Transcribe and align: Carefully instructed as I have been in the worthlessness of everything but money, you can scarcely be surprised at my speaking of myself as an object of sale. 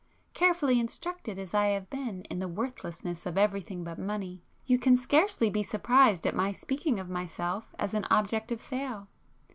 Carefully 0.33 0.79
instructed 0.79 1.37
as 1.37 1.53
I 1.53 1.65
have 1.67 1.87
been 1.91 2.23
in 2.23 2.39
the 2.39 2.47
worthlessness 2.47 3.27
of 3.27 3.37
everything 3.37 3.83
but 3.83 3.99
money, 3.99 4.41
you 4.65 4.79
can 4.79 4.97
scarcely 4.97 5.51
be 5.51 5.61
surprised 5.61 6.25
at 6.25 6.33
my 6.33 6.51
speaking 6.51 6.99
of 6.99 7.07
myself 7.07 7.75
as 7.77 7.93
an 7.93 8.05
object 8.09 8.51
of 8.51 8.59
sale. 8.59 9.09